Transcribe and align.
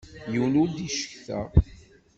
Yiwen 0.31 0.59
ur 0.61 0.69
d-icetka. 0.75 1.39